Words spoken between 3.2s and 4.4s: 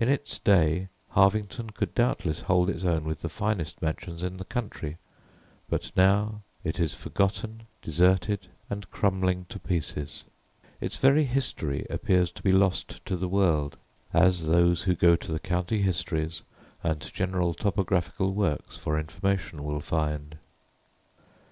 the finest mansions in